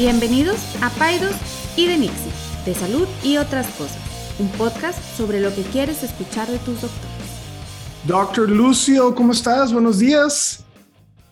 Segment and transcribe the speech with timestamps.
[0.00, 1.36] Bienvenidos a Paidos
[1.76, 2.32] y de Nixie,
[2.64, 4.00] de salud y otras cosas,
[4.40, 8.06] un podcast sobre lo que quieres escuchar de tus doctores.
[8.06, 9.74] Doctor Lucio, ¿cómo estás?
[9.74, 10.64] Buenos días.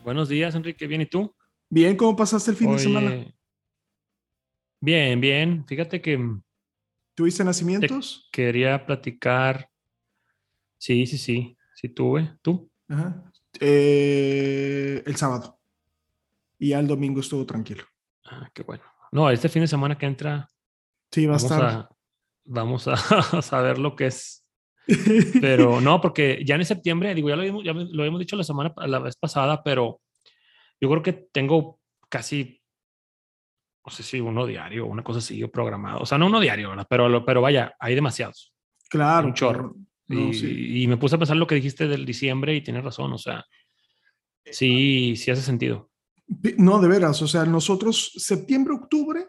[0.04, 0.86] Buenos días, Enrique.
[0.86, 1.35] ¿Bien y tú?
[1.71, 3.35] Bien, ¿cómo pasaste el fin de semana?
[4.80, 5.64] Bien, bien.
[5.66, 6.19] Fíjate que...
[7.14, 8.29] ¿Tuviste nacimientos?
[8.30, 9.71] Quería platicar.
[10.77, 11.57] Sí, sí, sí.
[11.75, 12.37] Sí tuve.
[12.43, 12.71] ¿Tú?
[12.87, 13.32] Ajá.
[13.61, 15.58] Eh, el sábado.
[16.58, 17.85] Y ya el domingo estuvo tranquilo.
[18.31, 18.85] Ah, qué bueno.
[19.13, 20.49] No, este fin de semana que entra.
[21.11, 21.64] Sí, va a vamos estar.
[21.64, 21.89] A,
[22.45, 22.96] vamos a,
[23.43, 24.45] saber lo que es.
[25.41, 28.45] Pero no, porque ya en septiembre, digo, ya lo habíamos, ya lo habíamos dicho la
[28.45, 30.00] semana, la vez pasada, pero
[30.81, 31.79] yo creo que tengo
[32.09, 32.62] casi,
[33.84, 36.00] no sé si uno diario, una cosa así, programado.
[36.00, 36.86] O sea, no uno diario, ¿verdad?
[36.89, 38.55] Pero, pero vaya, hay demasiados.
[38.89, 39.27] Claro.
[39.27, 39.77] Un chorro.
[40.06, 40.83] No, y, sí.
[40.83, 43.45] y me puse a pensar lo que dijiste del diciembre y tienes razón, o sea,
[44.47, 45.88] sí, sí hace sentido.
[46.58, 49.26] No, de veras, o sea, nosotros septiembre, octubre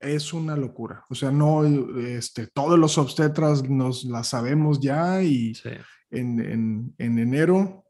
[0.00, 1.04] es una locura.
[1.10, 1.64] O sea, no,
[1.98, 5.70] este, todos los obstetras nos la sabemos ya y Sí.
[6.10, 7.84] en, en, en enero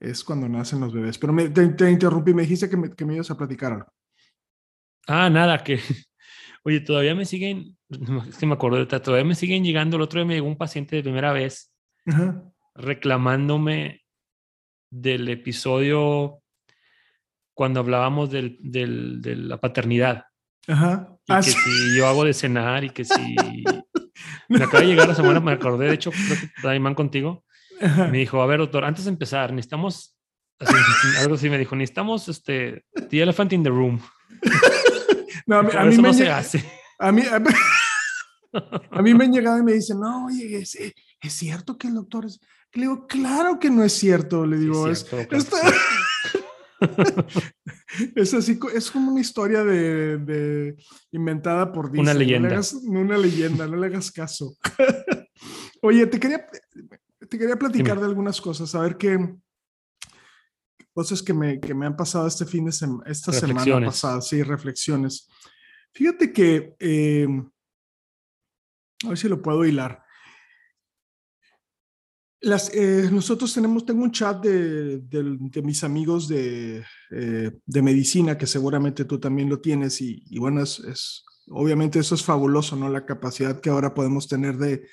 [0.00, 1.18] es cuando nacen los bebés.
[1.18, 3.92] Pero me, te, te interrumpí, me dijiste que me, que me ibas a platicar algo.
[5.06, 5.78] Ah, nada, que,
[6.64, 7.76] oye, todavía me siguen,
[8.28, 10.96] es que me acuerdo todavía me siguen llegando, el otro día me llegó un paciente
[10.96, 11.72] de primera vez
[12.06, 12.42] Ajá.
[12.74, 14.02] reclamándome
[14.90, 16.42] del episodio
[17.58, 20.26] cuando hablábamos del, del- de la paternidad.
[20.68, 21.08] Ajá.
[21.26, 21.58] Y Ah, que sí.
[21.58, 23.34] si yo hago de cenar y que si...
[24.48, 26.38] Me acaba de llegar la semana, me acordé, de hecho, creo
[26.72, 27.44] que van contigo.
[27.82, 28.06] Ajá.
[28.06, 30.16] Me dijo, a ver, doctor, antes de empezar, necesitamos,
[30.60, 30.72] así,
[31.20, 34.00] algo así me dijo, necesitamos este, the elephant in the room.
[35.46, 36.64] No, a mí, a mí eso me no se hace.
[37.00, 37.42] A mí, a,
[38.92, 40.76] a mí me han llegado y me dicen, no, oye, ¿es,
[41.20, 42.40] ¿es cierto que el doctor es?
[42.72, 44.46] Le digo, claro que no es cierto.
[44.46, 45.72] Le digo, Sí, es, cierto, claro está-
[48.14, 50.76] es así, es como una historia de, de-
[51.12, 52.02] inventada por Disney.
[52.02, 52.48] Una no le leyenda.
[52.50, 54.56] hagas- una leyenda, no le hagas caso.
[55.82, 56.46] Oye, te quería,
[57.28, 58.00] te quería platicar Dime.
[58.00, 59.18] de algunas cosas, a ver qué
[60.92, 64.42] cosas que me, que me han pasado este fin de semana, esta semana pasada, sí,
[64.42, 65.28] reflexiones.
[65.92, 67.28] Fíjate que, eh,
[69.04, 70.02] a ver si lo puedo hilar.
[72.40, 78.38] Las, eh, nosotros tenemos, tengo un chat de, de mis amigos de, eh, de medicina,
[78.38, 82.88] que seguramente tú también lo tienes, y, bueno, es, obviamente eso es fabuloso, ¿no?
[82.88, 84.86] La capacidad que ahora podemos tener de,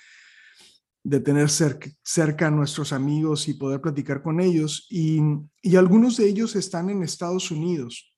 [1.04, 4.88] de tener cerca a nuestros amigos y poder platicar con ellos.
[4.90, 5.20] Y,
[5.62, 8.12] y algunos de ellos están en Estados Unidos.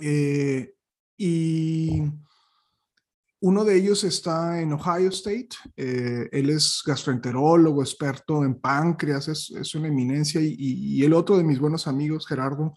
[0.00, 0.74] Eh,
[1.16, 2.02] y
[3.46, 5.48] uno de ellos está en Ohio State.
[5.76, 10.40] eh, él es gastroenterólogo, experto en páncreas, es, es una eminencia.
[10.40, 12.74] Y, y- y el otro de mis buenos amigos, Gerardo,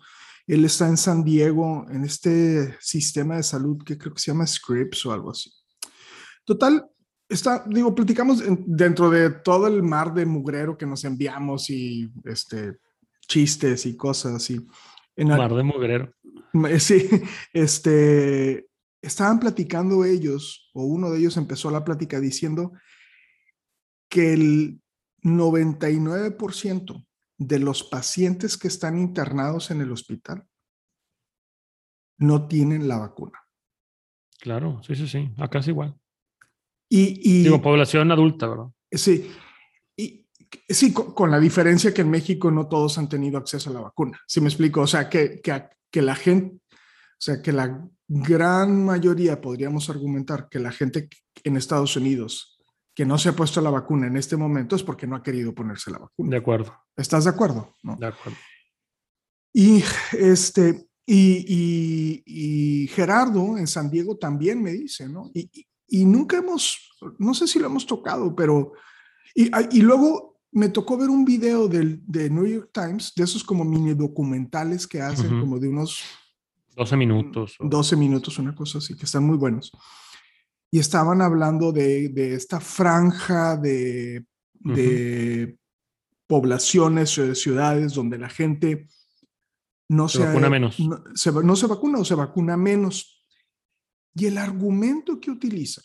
[0.48, 4.48] él está en San Diego, en este sistema de salud que creo que se llama
[4.48, 5.52] Scripps o algo así.
[6.46, 6.86] Total,
[7.28, 12.12] está, digo, platicamos en- dentro de todo el mar de mugrero que nos enviamos y
[12.26, 12.78] este,
[13.28, 14.66] chistes y cosas así.
[15.16, 16.14] En Mar de mugrero.
[16.80, 17.08] Sí,
[17.54, 18.69] este,
[19.02, 22.74] estaban platicando ellos, o uno de ellos empezó la plática diciendo
[24.10, 24.82] que el
[25.24, 27.06] 99%
[27.38, 30.46] de los pacientes que están internados en el hospital
[32.18, 33.40] no tienen la vacuna.
[34.40, 35.32] Claro, sí, sí, sí.
[35.38, 35.96] Acá es igual.
[36.90, 38.68] Y, y Digo, población adulta, ¿verdad?
[38.92, 39.32] sí,
[39.96, 40.28] y,
[40.68, 43.82] sí, con, con la diferencia que en México no todos han tenido acceso a la
[43.82, 44.20] vacuna.
[44.28, 44.82] ¿Sí me explico?
[44.82, 50.50] O sea, que, que, que la gente, o sea, que la gran mayoría, podríamos argumentar,
[50.50, 51.08] que la gente
[51.44, 52.60] en Estados Unidos
[52.96, 55.56] que no se ha puesto la vacuna en este momento es porque no ha querido
[55.56, 56.32] ponerse la vacuna.
[56.32, 57.74] De acuerdo, ¿Estás de acuerdo?
[57.82, 57.96] No.
[57.96, 58.38] de acuerdo.
[59.54, 59.82] Y
[60.12, 65.32] este, y, y, y Gerardo en San Diego también me dice, ¿no?
[65.34, 65.50] Y,
[65.88, 66.78] y, nunca hemos,
[67.20, 68.74] no sé si lo hemos tocado, pero,
[69.34, 73.46] y, y luego me tocó ver un video del, de New York Times, de esos
[73.46, 76.04] como mini documentales que hacen, como de unos
[76.80, 77.56] 12 minutos.
[77.60, 79.72] o- 12 minutos, una cosa así, que están muy buenos.
[80.72, 85.58] Y estaban hablando de, de esta franja de, de
[86.28, 88.88] poblaciones o de ciudades donde la gente
[89.90, 90.80] no Se se, vacuna menos.
[90.80, 93.26] No se, no se vacuna o se vacuna menos.
[94.16, 95.82] Y el argumento que utiliza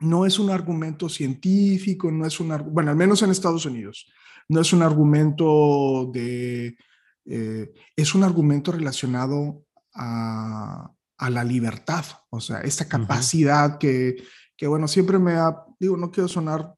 [0.00, 4.10] no es un argumento científico, no es un bueno, al menos en Estados Unidos,
[4.48, 6.76] no es un argumento de,
[7.24, 9.64] eh, es un argumento relacionado
[9.94, 14.16] a, a la libertad, o sea, esta capacidad que,
[14.56, 16.74] que, bueno, siempre me ha, digo, no quiero sonar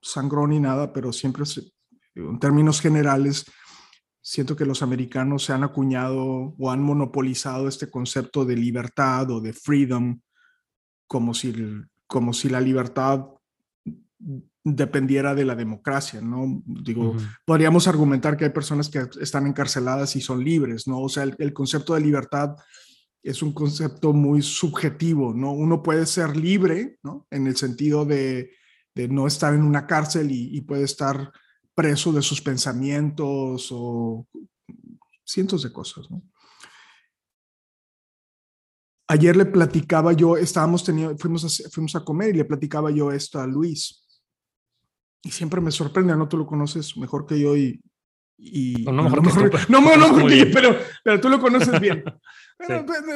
[0.00, 1.44] sangrón ni nada, pero siempre,
[2.14, 3.44] en términos generales,
[4.22, 9.40] siento que los americanos se han acuñado o han monopolizado este concepto de libertad o
[9.40, 10.20] de freedom
[11.06, 11.54] como si,
[12.06, 13.26] como si la libertad
[14.74, 16.60] dependiera de la democracia, ¿no?
[16.66, 17.14] Digo,
[17.44, 21.00] podríamos argumentar que hay personas que están encarceladas y son libres, ¿no?
[21.00, 22.56] O sea, el, concepto de libertad
[23.22, 25.52] es un concepto muy subjetivo, ¿no?
[25.52, 27.28] Uno puede ser libre, ¿no?
[27.30, 28.50] En el sentido de,
[29.08, 31.30] no estar en una cárcel y, puede estar
[31.72, 34.26] preso de sus pensamientos o
[35.24, 36.22] cientos de cosas, ¿no?
[39.08, 43.12] Ayer le platicaba yo, estábamos teniendo, fuimos a, fuimos a comer y le platicaba yo
[43.12, 44.05] esto a Luis
[45.22, 46.28] y siempre me sorprende, ¿no?
[46.28, 47.80] Tú lo conoces mejor que yo y...
[48.38, 49.68] y no, no, mejor tú, pues.
[49.70, 52.04] no, no, no pero, pero tú lo conoces bien.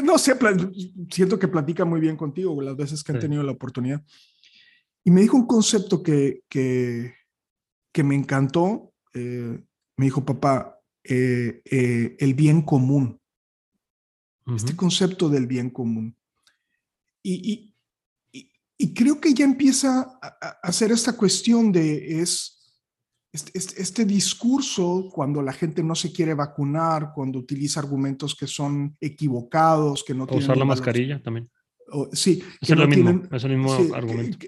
[0.03, 0.37] No sé,
[1.11, 4.03] siento que platica muy bien contigo las veces que han tenido la oportunidad.
[5.05, 7.15] Y me dijo un concepto que, que,
[7.93, 8.93] que me encantó.
[9.15, 9.59] Eh,
[9.97, 13.19] me dijo, papá, eh, eh, el bien común.
[14.55, 16.17] Este concepto del bien común.
[17.23, 17.70] Y, y,
[18.83, 22.57] y creo que ya empieza a, hacer esta cuestión de es
[23.31, 28.97] este, este, discurso cuando la gente no se quiere vacunar, cuando utiliza argumentos que son
[28.99, 31.51] equivocados, que no o usar la mascarilla también.
[32.13, 34.47] sí, es, lo mismo, es el mismo argumento.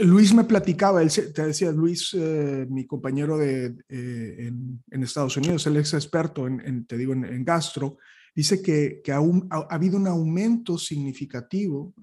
[0.00, 4.52] Luis me platicaba, él te decía, Luis, eh, mi compañero de, eh,
[4.90, 7.96] en, Estados Unidos, él es experto en, te digo, en, gastro,
[8.34, 11.94] dice que, que aún ha, habido un aumento significativo,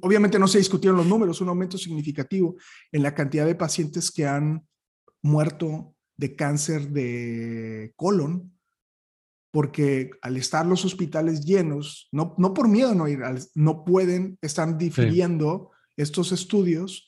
[0.00, 2.56] obviamente no se discutieron los números, un aumento significativo
[2.92, 4.64] en la cantidad de pacientes que han
[5.22, 8.52] muerto de cáncer de colon,
[9.50, 13.20] porque al estar los hospitales llenos, no, no por miedo no ir,
[13.54, 17.06] no pueden, están difiriendo estos estudios.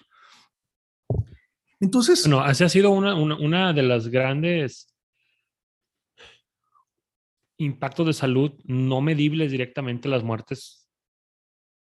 [1.80, 2.22] Entonces...
[2.22, 4.93] Bueno, así ha sido una, una, una de las grandes
[7.58, 10.88] impactos de salud no medibles directamente las muertes,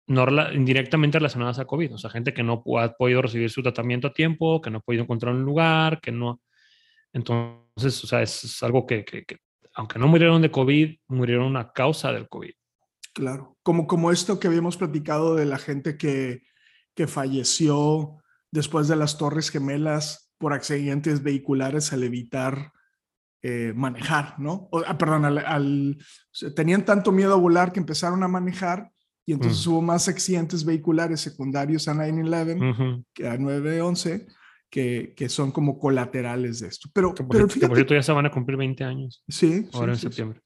[0.08, 1.96] no indirectamente relacionadas a COVID.
[1.96, 4.82] O sea, gente que no ha podido recibir su tratamiento a tiempo, que no ha
[4.82, 6.42] podido encontrar un lugar, que no.
[7.12, 9.26] Entonces, o sea, es, algo que, que,
[9.74, 12.52] aunque no murieron de COVID, murieron a causa del COVID.
[13.14, 16.42] Claro, como, como esto que habíamos platicado de la gente que,
[16.96, 18.18] que falleció
[18.52, 22.72] después de las Torres Gemelas por accidentes vehiculares al evitar
[23.46, 24.70] eh, manejar, ¿no?
[24.88, 25.98] Ah, perdón, al,
[26.56, 28.90] tenían tanto miedo a volar que empezaron a manejar
[29.26, 34.28] y entonces hubo más accidentes vehiculares secundarios a 9-11 que a 9-11
[34.70, 36.90] que, que, son como colaterales de esto.
[36.94, 39.24] Pero, por, pero fíjate, por cierto ya se van a cumplir 20 años.
[39.28, 39.68] Sí.
[39.74, 40.42] Ahora en septiembre.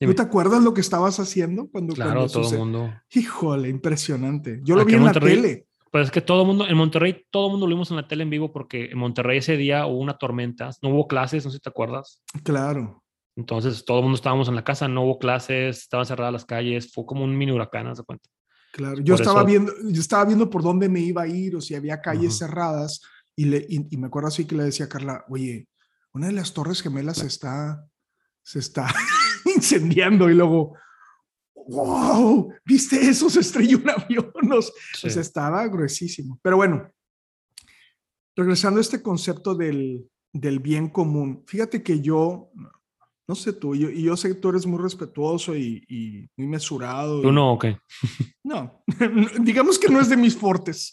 [0.00, 2.92] ¿Tú te acuerdas lo que estabas haciendo cuando Claro, todo el mundo.
[3.14, 4.60] Híjole, impresionante.
[4.64, 5.66] Yo lo vi en la tele.
[5.92, 8.08] Pues es que todo el mundo, en Monterrey, todo el mundo lo vimos en la
[8.08, 11.50] tele en vivo porque en Monterrey ese día hubo una tormenta, no hubo clases, no
[11.50, 12.22] sé si te acuerdas.
[12.42, 13.04] Claro.
[13.36, 16.90] Entonces todo el mundo estábamos en la casa, no hubo clases, estaban cerradas las calles,
[16.94, 18.26] fue como un mini huracán, ¿se cuenta?
[18.72, 21.74] Claro, yo estaba, viendo, yo estaba viendo por dónde me iba a ir o si
[21.74, 23.02] había calles cerradas
[23.36, 25.68] y, le, y, me acuerdo así que le decía a Carla, oye,
[26.14, 27.86] una de las torres gemelas se está,
[28.42, 28.86] se está
[29.54, 30.74] incendiando y luego,
[31.68, 33.28] wow, ¿viste eso?
[33.30, 34.32] Se estrelló un avión.
[35.00, 36.38] Pues estaba gruesísimo.
[36.42, 36.90] Pero bueno,
[38.36, 42.50] regresando a este concepto del, del bien común, fíjate que yo,
[43.28, 47.22] no sé tú, yo, y yo sé que tú eres muy respetuoso y, muy mesurado.
[47.22, 47.78] ¿Tú no o qué?
[48.44, 48.82] No,
[49.40, 50.92] digamos que no es de mis fortes.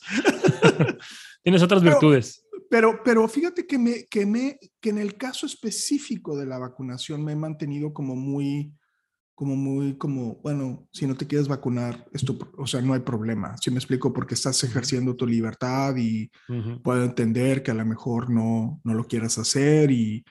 [1.44, 2.46] Tienes otras virtudes.
[2.70, 7.24] Pero, pero fíjate que, me, que, me, que en el caso específico de la vacunación
[7.24, 8.72] me he mantenido como muy
[9.40, 13.56] como muy como, bueno, si no te quieres vacunar, esto, o sea, no hay problema.
[13.56, 16.30] Si me explico, porque estás ejerciendo tu libertad y
[16.84, 20.26] puedo entender que a lo mejor no, no lo quieras hacer y,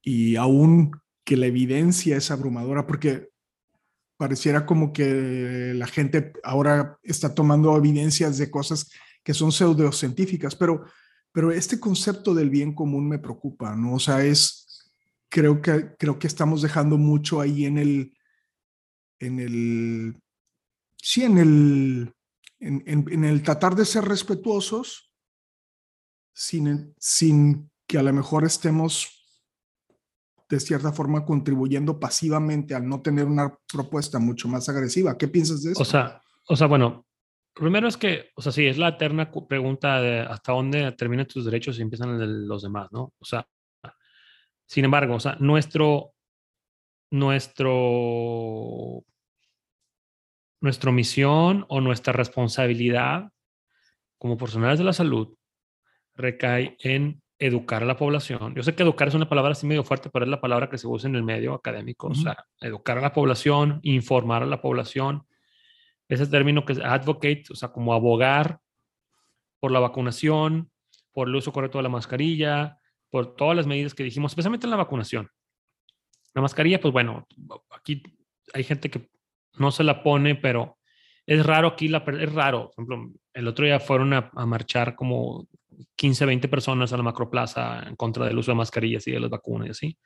[0.00, 0.92] y aún
[1.24, 3.30] que la evidencia es abrumadora, porque
[4.16, 8.92] pareciera como que la gente ahora está tomando evidencias de cosas
[9.24, 10.84] que son pseudocientíficas, pero,
[11.32, 13.94] pero este concepto del bien común me preocupa, ¿no?
[13.94, 14.88] O sea, es,
[15.28, 18.12] creo que, creo que estamos dejando mucho ahí en el,
[19.20, 20.20] en el,
[20.96, 22.14] sí, en el,
[22.58, 25.12] en, el tratar de ser respetuosos
[26.32, 29.16] sin, sin que a lo mejor estemos
[30.48, 35.16] de cierta forma contribuyendo pasivamente al no tener una propuesta mucho más agresiva.
[35.16, 35.82] ¿Qué piensas de eso?
[35.82, 37.06] O sea, o sea, bueno,
[37.54, 41.44] primero es que, o sea, sí, es la eterna pregunta de hasta dónde terminan tus
[41.44, 43.12] derechos y empiezan los demás, ¿no?
[43.18, 43.46] O sea,
[44.66, 46.14] sin embargo, o sea, nuestro,
[47.10, 49.04] nuestro
[50.60, 53.30] nuestra misión o nuestra responsabilidad
[54.18, 55.34] como profesionales de la salud
[56.14, 58.54] recae en educar a la población.
[58.54, 60.76] Yo sé que educar es una palabra así medio fuerte, pero es la palabra que
[60.76, 62.08] se usa en el medio académico.
[62.08, 65.26] O sea, educar a la población, informar a la población.
[66.06, 68.60] Ese término que es advocate, o sea, como abogar
[69.58, 70.70] por la vacunación,
[71.12, 74.70] por el uso correcto de la mascarilla, por todas las medidas que dijimos, especialmente en
[74.70, 75.30] la vacunación.
[76.34, 77.26] La mascarilla, pues bueno,
[77.70, 78.02] aquí
[78.52, 79.08] hay gente que
[79.58, 80.78] no se la pone, pero
[81.26, 82.70] es raro aquí, la, es raro.
[82.74, 85.46] Por el otro día fueron a, marchar como
[85.96, 89.30] 15, 20 personas a la macroplaza en contra del uso de mascarillas y de las
[89.30, 89.98] vacunas y así.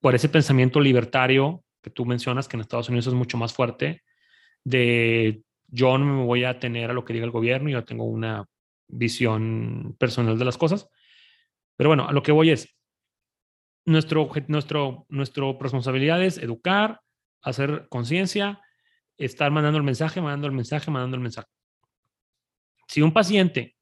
[0.00, 4.02] Por ese pensamiento libertario que tú mencionas, que en Estados Unidos es mucho más fuerte,
[4.64, 8.04] de yo no me voy a tener a lo que diga el gobierno, yo tengo
[8.04, 8.46] una
[8.88, 10.88] visión personal de las cosas.
[11.76, 12.74] Pero bueno, a lo que voy es,
[13.84, 17.00] nuestro, nuestro, nuestro responsabilidad es educar,
[17.42, 18.60] hacer conciencia,
[19.18, 21.48] estar mandando el mensaje, mandando el mensaje, mandando el mensaje.
[22.86, 23.76] Si un paciente,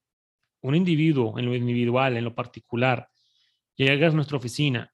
[0.62, 3.08] un individuo en lo individual, en lo particular,
[3.76, 4.92] llega a nuestra oficina,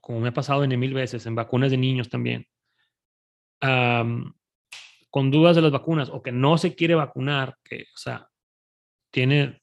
[0.00, 2.46] como me ha pasado en mil veces, en vacunas de niños también,
[5.10, 8.28] con dudas de las vacunas o que no se quiere vacunar, que, o sea,
[9.10, 9.62] tiene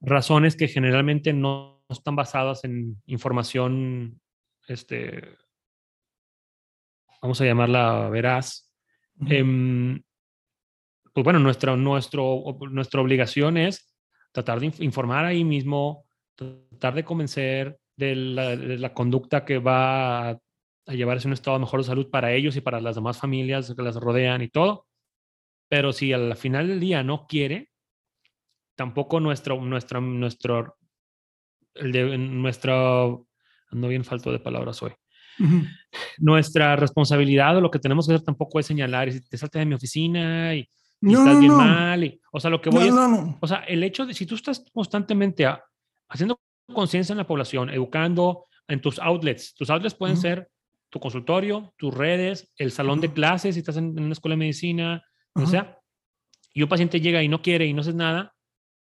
[0.00, 4.20] razones que generalmente no están basadas en información,
[4.68, 5.36] este,
[7.22, 8.72] vamos a llamarla veraz.
[9.28, 10.02] Em,
[11.12, 13.94] pues bueno, nuestra, nuestro, nuestra obligación es
[14.32, 20.38] tratar de informar ahí mismo, tratar de convencer de la, conducta que va a,
[20.88, 23.82] llevarse a un estado mejor de salud para ellos y para las demás familias que
[23.82, 24.86] las rodean y todo.
[25.68, 27.70] Pero si al final del día no quiere,
[28.74, 30.76] tampoco nuestro, nuestra, nuestro,
[31.74, 33.26] el de, nuestro,
[33.70, 34.92] ando bien falto de palabras hoy.
[36.18, 39.66] Nuestra responsabilidad o lo que tenemos que hacer tampoco es señalar, si te saltas de
[39.66, 40.68] mi oficina y,
[41.00, 42.04] estás bien mal.
[42.04, 44.64] Y, o sea, lo que voy es, o sea, el hecho de si tú estás
[44.72, 45.46] constantemente
[46.08, 46.40] haciendo
[46.72, 50.50] conciencia en la población, educando en tus outlets, tus outlets pueden ser
[50.88, 55.04] tu consultorio, tus redes, el salón de clases, si estás en, una escuela de medicina,
[55.34, 55.78] o sea,
[56.52, 58.34] y un paciente llega y no quiere y no haces nada,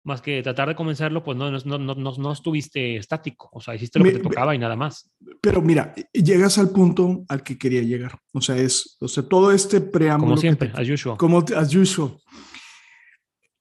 [0.06, 3.74] más que tratar de convencerlo, pues no, no, no, no, no estuviste estático, o sea,
[3.74, 5.10] hiciste lo que te tocaba y nada más.
[5.40, 9.50] Pero mira, llegas al punto al que quería llegar, o sea, es, o sea, todo
[9.50, 10.30] este preámbulo.
[10.30, 11.16] Como siempre, as usual.
[11.16, 12.16] Como as usual.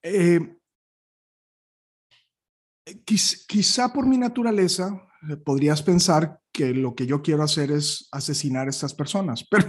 [0.04, 0.40] Eh,
[3.04, 8.68] quizá por mi naturaleza eh, podrías pensar que lo que yo quiero hacer es asesinar
[8.68, 9.66] a estas personas, pero...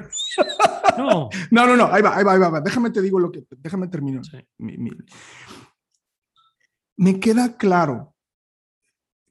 [0.98, 1.28] No.
[1.50, 3.88] no, no, no, ahí va, ahí va, ahí va, déjame te digo lo que, déjame
[3.88, 4.22] terminar.
[6.96, 8.14] Me queda claro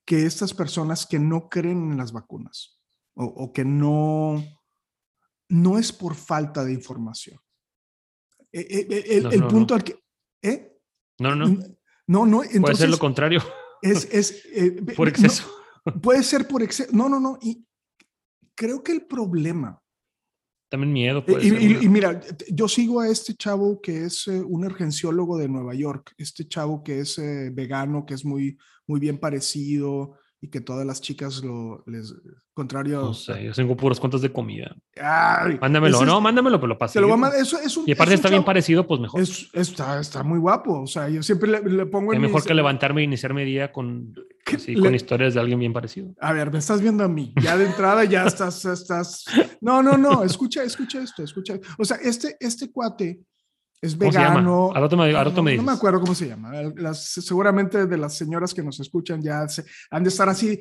[0.05, 2.79] que estas personas que no creen en las vacunas
[3.15, 4.43] o, que no,
[5.49, 7.39] no es por falta de información.
[8.51, 9.99] E, e, e, el, punto al que...
[10.41, 10.79] ¿eh?
[11.19, 11.47] No, no.
[12.07, 12.43] No, no.
[12.43, 13.41] Entonces, puede ser lo contrario.
[13.81, 15.49] Es, es eh, por exceso.
[16.01, 16.91] puede ser por exceso.
[16.93, 17.39] No, no, no.
[17.41, 17.65] Y
[18.53, 19.81] creo que el problema
[20.69, 21.23] también miedo.
[21.41, 26.13] y, mira, yo sigo a este chavo que es eh, un urgenciólogo de Nueva York,
[26.17, 28.57] este chavo que es eh, vegano, que es muy,
[28.87, 32.13] muy bien parecido y que todas las chicas lo les
[32.53, 33.01] contrario.
[33.01, 34.75] No sé, yo tengo puras cuentas de comida.
[35.59, 36.99] mándamelo, no, mándamelo, pero lo pasé.
[37.39, 39.21] Eso, es un, y aparte está bien parecido, pues mejor.
[39.21, 42.13] está, está muy guapo, o sea, yo siempre le, pongo.
[42.13, 44.13] Es mejor que levantarme e iniciar mi día con,
[44.81, 46.13] con historias de alguien bien parecido.
[46.19, 49.25] A ver, me estás viendo a mí, ya de entrada ya estás, estás.
[49.61, 51.59] No, no, no, escucha, escucha esto, escucha.
[51.79, 53.19] O sea, este, este cuate
[53.85, 54.71] es vegano.
[54.73, 56.51] Ahora me, no, me acuerdo cómo se llama.
[56.75, 60.59] Las, seguramente de las señoras que nos escuchan ya se, han de estar así.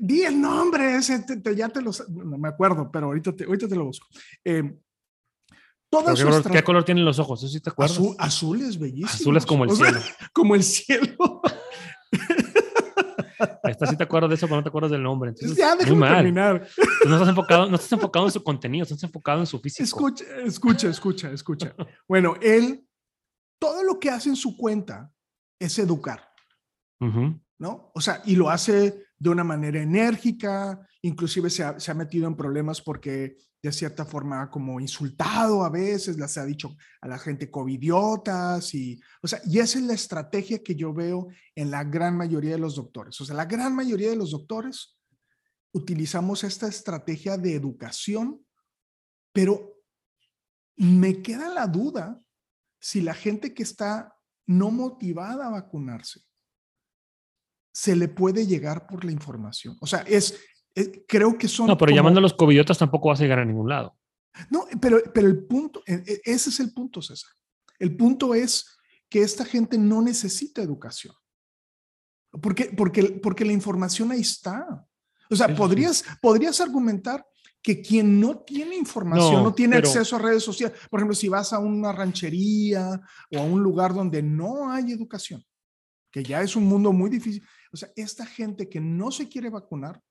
[0.00, 1.24] Di el nombre, ese,
[1.56, 4.06] ya te lo no me acuerdo, pero ahorita te, ahorita te lo busco.
[4.44, 4.74] Eh,
[5.90, 7.42] ¿Qué, color, ¿Qué, color, tienen los ojos?
[7.42, 7.96] ¿Eso sí te acuerdas?
[7.96, 9.14] Azul, azules, bellísimos.
[9.14, 10.00] Azules como el cielo.
[10.32, 11.42] como el cielo.
[13.64, 15.30] Esta sí te acuerdas de eso, pero no te acuerdas del nombre.
[15.30, 16.60] Entonces, ya, déjame terminar.
[16.76, 19.84] Pues no estás, enfocado, no estás enfocado en su contenido, estás enfocado en su físico.
[19.84, 21.74] Escucha, escucha, escucha, escucha.
[22.08, 22.86] Bueno, él,
[23.58, 25.10] todo lo que hace en su cuenta
[25.58, 26.28] es educar,
[27.58, 27.90] ¿no?
[27.94, 32.26] O sea, y lo hace de una manera enérgica, inclusive se ha, se ha metido
[32.26, 37.18] en problemas porque de cierta forma como insultado a veces, les ha dicho a la
[37.18, 41.82] gente covidiotas y, o sea, y esa es la estrategia que yo veo en la
[41.82, 43.18] gran mayoría de los doctores.
[43.22, 44.98] O sea, la gran mayoría de los doctores
[45.72, 48.44] utilizamos esta estrategia de educación,
[49.32, 49.80] pero
[50.76, 52.20] me queda la duda
[52.78, 54.14] si la gente que está
[54.46, 56.20] no motivada a vacunarse,
[57.72, 59.78] se le puede llegar por la información.
[59.80, 60.38] O sea, es,
[61.06, 61.66] creo que son...
[61.66, 63.96] No, pero llamando a los covidiotas tampoco vas a llegar a ningún lado.
[64.50, 67.30] No, pero, pero el punto, e, e, ese es el punto, César.
[67.78, 68.76] El punto es
[69.08, 71.14] que esta gente no necesita educación.
[72.42, 74.86] Porque, porque, porque la información ahí está.
[75.30, 77.24] O sea, podrías, podrías argumentar
[77.62, 81.52] que quien no tiene información, no, tiene acceso a redes sociales, por ejemplo, si vas
[81.52, 83.00] a una ranchería
[83.30, 85.42] o a un lugar donde no hay educación,
[86.10, 87.42] que ya es un mundo muy difícil.
[87.72, 90.02] O sea, esta gente que no se quiere vacunar,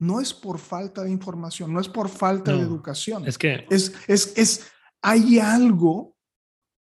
[0.00, 3.26] no es por falta de información, no es por falta de educación.
[3.26, 4.66] Es que es, es, es,
[5.02, 6.16] hay algo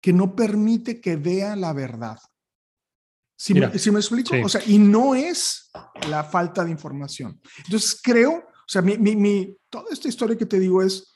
[0.02, 2.18] que no permite que vea la verdad.
[3.38, 4.36] ¿Sí, me, explico?
[4.44, 5.70] O sea, y no es
[6.10, 7.40] la falta de información.
[7.66, 11.14] Entonces, creo, o sea, mi, mi, mi, toda esta historia que te digo es,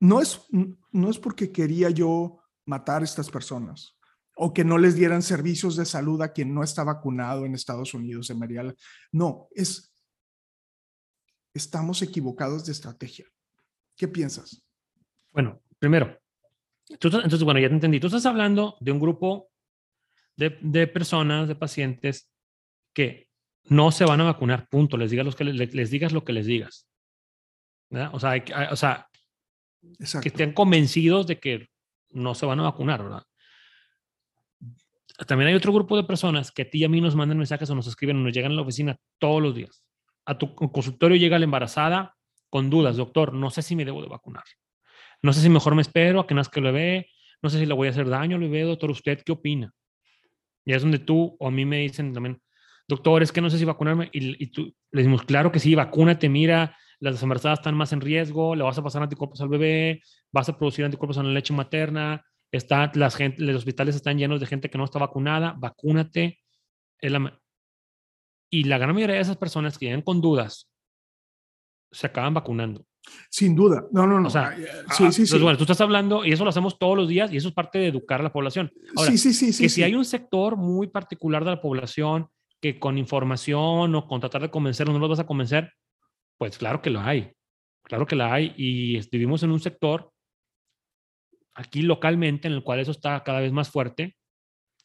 [0.00, 0.42] no es,
[0.92, 3.96] no es porque quería yo matar a estas personas
[4.36, 7.94] o que no les dieran servicios de salud a quien no está vacunado en Estados
[7.94, 8.74] Unidos, en Mariala.
[9.12, 9.93] No, es,
[11.54, 13.26] estamos equivocados de estrategia.
[13.96, 14.62] ¿Qué piensas?
[15.32, 16.20] Bueno, primero,
[16.88, 18.00] entonces, bueno, ya te entendí.
[18.00, 19.50] Tú estás hablando de un grupo
[20.36, 20.50] de,
[20.86, 22.30] personas, de pacientes
[22.92, 23.30] que
[23.64, 24.96] no se van a vacunar, punto.
[24.96, 26.86] Les digas, que, les, digas lo que les digas.
[28.12, 29.08] O sea, o sea
[30.20, 31.68] que estén convencidos de que
[32.10, 33.22] no se van a vacunar, ¿verdad?
[35.26, 37.70] También hay otro grupo de personas que a ti y a mí nos mandan mensajes
[37.70, 39.83] o nos escriben o nos llegan a la oficina todos los días.
[40.26, 42.14] A tu consultorio llega la embarazada
[42.50, 44.44] con dudas, doctor, no sé si me debo de vacunar.
[45.22, 47.08] No sé si mejor me espero a que nazca el bebé,
[47.42, 49.72] no sé si le voy a hacer daño al bebé, doctor, ¿usted qué opina?
[50.64, 52.40] Y es donde tú o a mí me dicen también,
[52.88, 54.08] doctor, es que no sé si vacunarme.
[54.12, 58.54] Y, tú le decimos, claro que sí, vacúnate, mira, las embarazadas están más en riesgo,
[58.54, 60.02] le vas a pasar anticuerpos al bebé,
[60.32, 64.40] vas a producir anticuerpos en la leche materna, está, las gente, los hospitales están llenos
[64.40, 66.38] de gente que no está vacunada, vacúnate.
[68.50, 70.70] Y la gran mayoría de esas personas que llegan con dudas
[71.90, 72.84] se acaban vacunando.
[73.30, 73.86] Sin duda.
[73.92, 74.28] No, no, no.
[74.28, 74.56] O sea,
[74.96, 75.38] sí, sí, sí.
[75.38, 77.78] bueno, tú estás hablando y eso lo hacemos todos los días y eso es parte
[77.78, 78.72] de educar a la población.
[78.96, 79.62] sí, sí, sí.
[79.62, 82.28] Que si hay un sector muy particular de la población
[82.60, 85.72] que con información o con tratar de convencer no los vas a convencer,
[86.38, 87.30] pues claro que lo hay.
[87.82, 90.10] Claro que la hay y vivimos en un sector
[91.54, 94.16] aquí localmente en el cual eso está cada vez más fuerte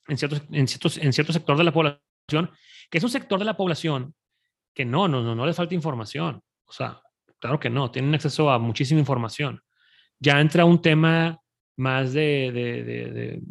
[0.07, 2.51] en ciertos, en ciertos, en cierto sector de la población,
[2.89, 4.15] que es un sector de la población
[4.73, 6.41] que no, no, no, no le falta información.
[6.65, 7.01] O sea,
[7.39, 9.61] Claro que no, tienen acceso a muchísima información.
[10.19, 11.41] Ya entra un tema
[11.77, 13.41] más de, de,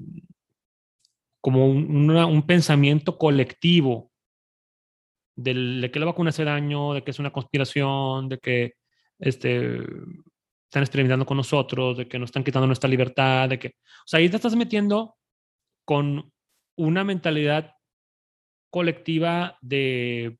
[1.40, 4.12] como un, pensamiento colectivo
[5.35, 8.74] de que la vacuna hace daño, de que es una conspiración, de que
[9.18, 14.07] este, están experimentando con nosotros, de que nos están quitando nuestra libertad, de que, o
[14.07, 15.16] sea, ahí te estás metiendo
[15.87, 16.31] con
[16.77, 17.72] una mentalidad
[18.70, 20.38] colectiva de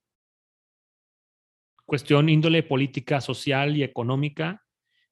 [1.85, 4.65] cuestión índole política, social y económica,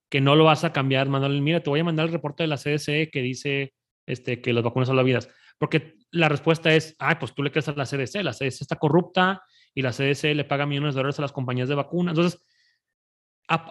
[0.08, 1.40] que no lo vas a cambiar, Manuel.
[1.40, 3.74] Mira, te voy a mandar el reporte de la CDC que dice
[4.06, 5.28] este, que las vacunas salvan vidas.
[5.58, 8.76] Porque la respuesta es, ah, pues tú le crees a la CDC, la CDC está
[8.76, 9.42] corrupta
[9.74, 12.12] y la CDC le paga millones de dólares a las compañías de vacunas.
[12.12, 12.44] Entonces,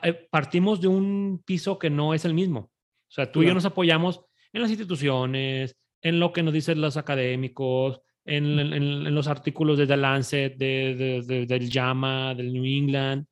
[0.03, 2.59] eh, partimos de un piso que no es el mismo.
[2.59, 6.81] O sea, tú y yo nos apoyamos en las instituciones, en lo que nos dicen
[6.81, 13.25] los académicos, en, los artículos de The Lancet, de, del JAMA, del New England,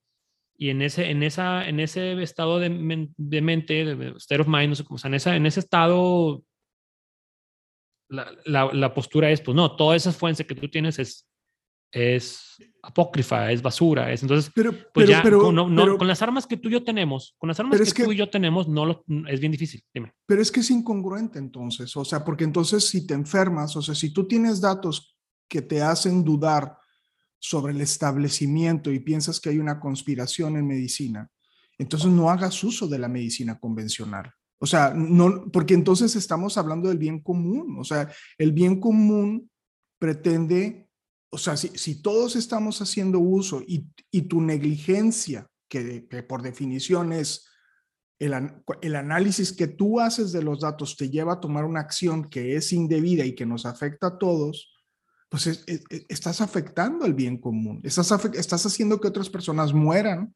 [0.56, 4.75] y en ese, en esa, en ese estado de, mente, de state of mind, no
[4.75, 6.43] sé cómo, o sea, en, esa, en ese estado,
[8.08, 11.27] la, la, postura es, pues no, toda esa fuente que tú tienes es,
[11.93, 16.67] es apócrifa, es basura, es entonces, pero, pues ya con, con, las armas que tú
[16.67, 19.51] y yo tenemos, con las armas que, tú y yo tenemos, no lo, es bien
[19.51, 20.12] difícil, dime.
[20.25, 23.93] Pero es que es incongruente entonces, o sea, porque entonces si te enfermas, o sea,
[23.93, 25.15] si tú tienes datos
[25.47, 26.77] que te hacen dudar
[27.39, 31.29] sobre el establecimiento y piensas que hay una conspiración en medicina,
[31.77, 34.32] entonces no hagas uso de la medicina convencional.
[34.60, 39.49] O sea, no, porque entonces estamos hablando del bien común, o sea, el bien común
[39.99, 40.89] pretende
[41.34, 43.88] o sea, si, todos estamos haciendo uso y,
[44.28, 47.48] tu negligencia, que, por definición es
[48.19, 52.56] el, análisis que tú haces de los datos, te lleva a tomar una acción que
[52.56, 54.72] es indebida y que nos afecta a todos,
[55.28, 55.65] pues
[56.08, 60.36] estás afectando el bien común, estás, estás haciendo que otras personas mueran.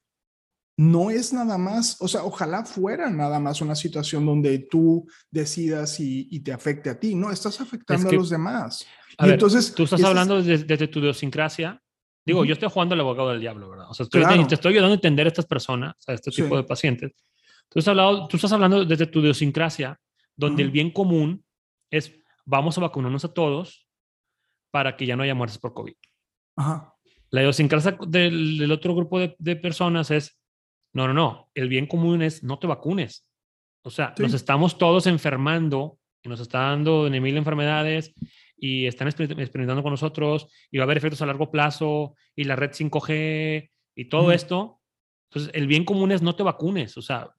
[0.77, 5.99] No es nada más, o sea, ojalá fuera nada más una situación donde tú decidas
[5.99, 8.85] y, te afecte a ti, no, estás afectando a los demás
[9.25, 11.81] entonces, tú estás hablando desde, tu idiosincrasia.
[12.25, 13.89] Digo, yo estoy jugando al abogado del diablo, ¿verdad?
[13.89, 14.19] O sea, te,
[14.53, 17.13] estoy ayudando a entender a estas personas, a este tipo de pacientes.
[17.69, 19.99] Tú, hablado, tú estás hablando desde tu idiosincrasia,
[20.35, 21.43] donde el bien común
[21.89, 22.13] es
[22.45, 23.87] vamos a vacunarnos a todos
[24.71, 25.93] para que ya no haya muertes por COVID.
[26.57, 26.93] Ajá.
[27.29, 30.36] La idiosincrasia del, otro grupo de, personas es,
[30.97, 33.29] no, no, no, el bien común es no te vacunes.
[33.83, 38.15] O sea, nos estamos todos enfermando y nos está dando mil enfermedades
[38.57, 42.55] y están experimentando con nosotros y va a haber efectos a largo plazo y la
[42.55, 44.81] red 5G y todo esto.
[45.29, 46.97] Entonces, el bien común es no te vacunes.
[46.97, 47.29] O sea,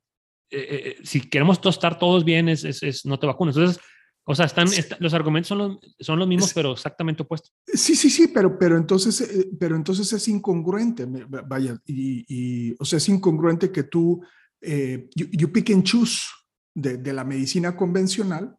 [0.51, 3.57] eh, eh, si queremos estar todos bien, es, es, no te vacunes.
[3.57, 3.83] Entonces,
[4.31, 7.51] o sea, están, los argumentos son los, son los mismos, pero exactamente opuestos.
[7.67, 12.99] Sí, sí, sí, pero, pero, entonces, eh, pero entonces es incongruente, vaya, y, o sea,
[12.99, 14.21] es incongruente que tú,
[14.61, 16.27] eh, you, pick and choose
[16.75, 18.55] de, de, la medicina convencional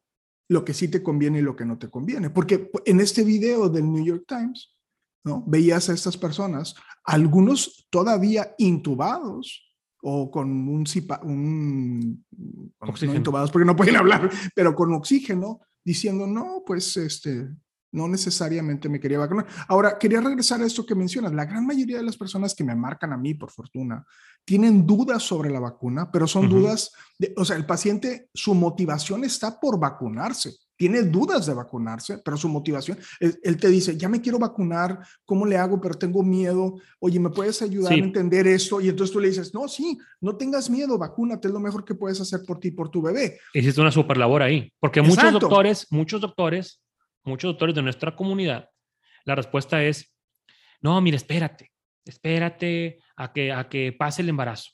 [0.49, 2.31] lo que sí te conviene y lo que no te conviene.
[2.31, 4.75] Porque en este video del New York Times,
[5.23, 5.43] ¿no?
[5.45, 9.68] Veías a estas personas, algunos todavía intubados,
[10.01, 10.85] o con un,
[11.23, 12.25] un
[12.81, 17.49] no intubados porque no pueden hablar, pero con oxígeno, diciendo, no, pues este,
[17.91, 19.47] no necesariamente me quería vacunar.
[19.67, 21.33] Ahora, quería regresar a esto que mencionas.
[21.33, 24.05] La gran mayoría de las personas que me marcan a mí, por fortuna,
[24.45, 29.23] tienen dudas sobre la vacuna, pero son dudas, de, o sea, el paciente, su motivación
[29.23, 34.21] está por vacunarse tiene dudas de vacunarse, pero su motivación, él, te dice, ya me
[34.21, 35.81] quiero vacunar, ¿cómo le hago?
[35.81, 38.79] Pero tengo miedo, oye, ¿me puedes ayudar a entender esto?
[38.79, 41.95] Y entonces tú le dices, no, sí, no tengas miedo, vacúnate, es lo mejor que
[41.95, 43.41] puedes hacer por ti, por tu bebé.
[43.53, 46.81] Hiciste una super labor ahí, porque muchos doctores, muchos doctores,
[47.25, 48.69] muchos doctores de nuestra comunidad,
[49.25, 50.15] la respuesta es,
[50.79, 51.73] no, mira, espérate,
[52.05, 54.71] espérate a que, a que pase el embarazo.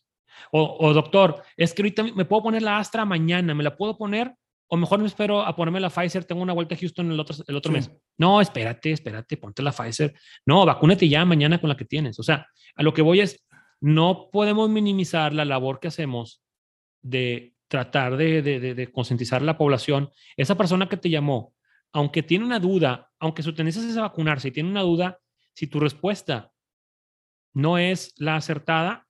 [0.52, 3.98] O, o doctor, es que ahorita me puedo poner la Astra mañana, me la puedo
[3.98, 4.36] poner
[4.68, 7.36] o mejor me espero a ponerme la Pfizer, tengo una vuelta a Houston el otro,
[7.48, 7.92] el otro mes.
[8.18, 10.14] No, espérate, espérate, ponte la Pfizer.
[10.46, 12.20] No, vacúnate ya mañana con la que tienes.
[12.20, 13.46] O sea, a lo que voy es,
[13.80, 16.42] no podemos minimizar la labor que hacemos
[17.02, 20.10] de tratar de, de, de, concientizar a la población.
[20.36, 21.54] Esa persona que te llamó,
[21.92, 25.20] aunque tiene una duda, aunque su tendencia es a vacunarse y tiene una duda,
[25.54, 26.52] si tu respuesta
[27.54, 29.08] no es la acertada,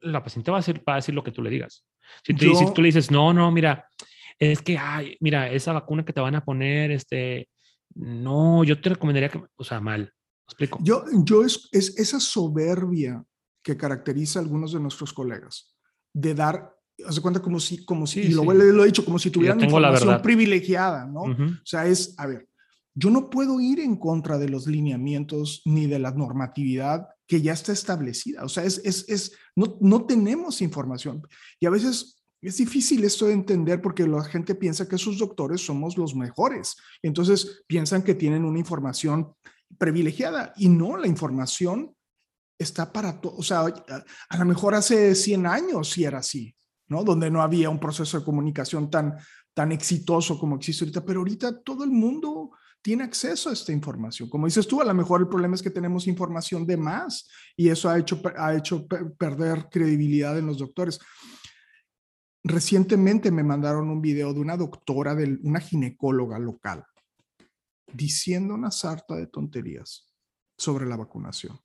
[0.00, 1.86] la paciente va a decir, va a decir lo que tú le digas.
[2.22, 3.88] Si, si tú le dices, no, no, mira,
[4.38, 7.48] es que, ay, mira, esa vacuna que te van a poner, este,
[7.94, 10.12] no, yo te recomendaría que, o sea, mal.
[10.46, 10.78] explico?
[10.82, 13.24] Yo, yo es, es esa soberbia
[13.62, 15.74] que caracteriza a algunos de nuestros colegas,
[16.12, 16.74] de dar,
[17.06, 20.20] hace cuenta como si, como si, y lo, lo, he dicho, como si tuvieran información
[20.20, 21.22] privilegiada, ¿no?
[21.22, 22.46] O sea, es, a ver,
[22.94, 27.52] yo no puedo ir en contra de los lineamientos ni de la normatividad que ya
[27.52, 28.44] está establecida.
[28.44, 31.26] O sea, es, es, es no, no tenemos información.
[31.58, 35.64] Y a veces es difícil esto de entender porque la gente piensa que sus doctores
[35.64, 36.76] somos los mejores.
[37.02, 39.34] Entonces piensan que tienen una información
[39.78, 41.94] privilegiada y no, la información
[42.58, 43.36] está para todo.
[43.36, 46.54] O sea, a, lo mejor hace 100 años sí era así,
[46.88, 47.02] ¿no?
[47.02, 49.16] Donde no había un proceso de comunicación tan,
[49.54, 52.50] tan exitoso como existe ahorita, pero ahorita todo el mundo
[52.82, 54.28] tiene acceso a esta información.
[54.28, 57.26] Como dices tú, a lo mejor el problema es que tenemos información de más
[57.56, 61.00] y eso ha hecho, ha hecho perder credibilidad en los doctores.
[62.46, 66.84] Recientemente me mandaron un video de una doctora, de una ginecóloga local,
[67.90, 70.14] diciendo una sarta de tonterías
[70.58, 71.58] sobre la vacunación.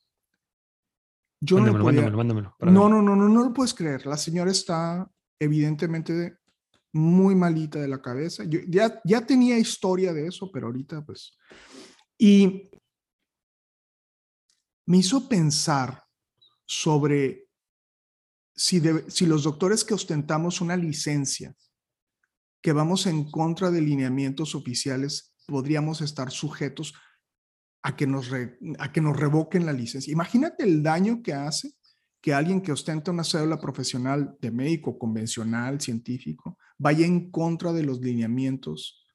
[1.42, 4.06] Yo no, no, no, no, no, no lo puedes creer.
[4.06, 6.38] La señora está evidentemente
[6.94, 8.46] muy malita de la cabeza.
[8.46, 11.38] Yo ya, ya tenía historia de eso, pero ahorita pues...
[12.18, 12.70] Y
[14.86, 16.04] me hizo pensar
[16.66, 17.49] sobre
[18.60, 21.56] si, los doctores que ostentamos una licencia,
[22.62, 26.94] que vamos en contra de lineamientos oficiales, podríamos estar sujetos
[27.82, 28.30] a que nos,
[28.80, 30.12] a que nos revoquen la licencia.
[30.12, 31.72] Imagínate el daño que hace
[32.22, 37.84] que alguien que ostenta una cédula profesional de médico convencional, científico, vaya en contra de
[37.84, 39.08] los lineamientos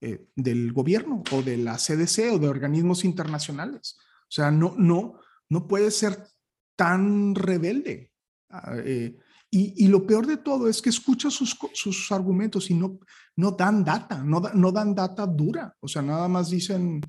[0.00, 3.96] eh, del gobierno o de la CDC o de organismos internacionales.
[4.22, 6.26] O sea, no, no, no puede ser
[6.74, 8.10] tan rebelde.
[8.56, 9.16] Ah, eh,
[9.50, 12.98] y, lo peor de todo es que escucha sus, sus argumentos y no,
[13.36, 17.00] no dan data, no, no dan data dura, o sea, nada más dicen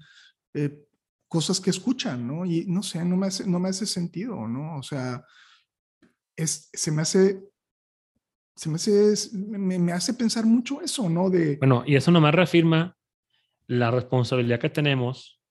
[0.53, 0.85] eh,
[1.27, 2.45] cosas que escuchan, ¿no?
[2.45, 4.77] Y no sé, no me hace, no me hace sentido, ¿no?
[4.77, 5.23] O sea,
[6.35, 7.43] es, se me hace,
[8.55, 11.29] se me hace, me, me hace pensar mucho eso, ¿no?
[11.29, 12.95] De, bueno, y eso nomás reafirma
[13.67, 15.41] la responsabilidad que tenemos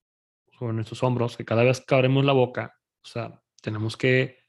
[0.59, 4.43] sobre nuestros hombros, que cada vez que abrimos la boca, o sea, tenemos que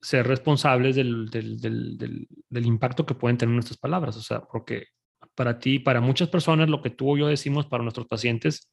[0.00, 4.16] ser responsables del, del, del, del, impacto que pueden tener nuestras palabras.
[4.16, 4.86] O sea, porque
[5.34, 8.70] para ti, para muchas personas, lo que tú o yo decimos para nuestros pacientes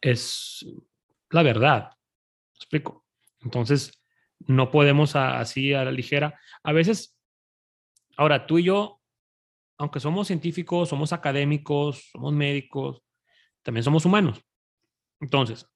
[0.00, 0.66] es
[1.30, 1.90] la verdad.
[2.52, 3.06] ¿Me explico?
[3.40, 4.02] Entonces,
[4.46, 6.38] no podemos así a la ligera.
[6.62, 7.18] A veces,
[8.16, 9.00] ahora tú y yo,
[9.78, 13.02] aunque somos científicos, somos académicos, somos médicos,
[13.62, 14.40] también somos humanos.
[15.20, 15.66] Entonces,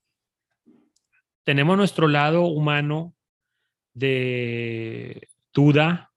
[1.45, 3.16] tenemos nuestro lado humano
[3.97, 6.13] de duda,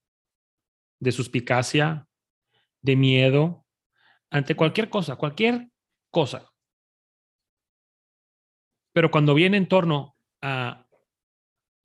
[1.00, 2.08] de suspicacia,
[2.82, 3.66] de miedo
[4.30, 5.70] ante cualquier cosa, cualquier
[6.12, 6.52] cosa.
[8.94, 10.86] Pero cuando viene en torno a,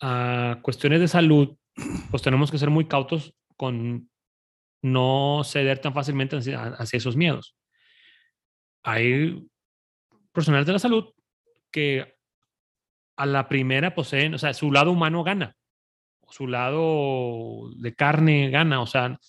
[0.00, 1.56] a cuestiones de salud,
[2.10, 4.10] pues tenemos que ser muy cautos con
[4.82, 7.56] no ceder tan fácilmente hacia, esos miedos.
[8.82, 9.48] Hay
[10.32, 11.14] profesionales de la salud
[11.70, 12.16] que
[13.16, 15.56] a la primera poseen, o sea, su lado humano gana,
[16.34, 19.20] su lado de carne gana, o sea,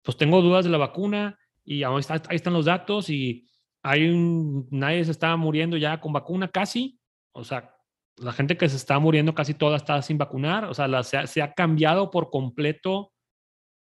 [0.00, 1.92] pues tengo dudas de la vacuna y ahí,
[2.28, 3.48] ahí están los datos y
[3.82, 7.00] hay un, nadie se está muriendo ya con vacuna casi,
[7.32, 7.74] o sea,
[8.18, 11.52] la gente que se está muriendo casi toda está sin vacunar, o sea, se, ha,
[11.52, 13.12] cambiado por completo